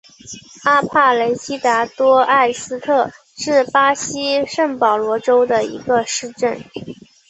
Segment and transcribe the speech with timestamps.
[0.63, 6.59] 阿帕雷西达多埃斯特是巴西圣保罗州的一个市镇。